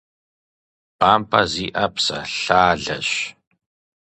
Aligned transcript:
БампӀэ 0.97 1.41
зиӀэ 1.51 1.85
псэлъалэщ. 1.93 3.09